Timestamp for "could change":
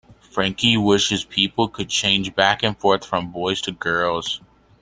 1.67-2.33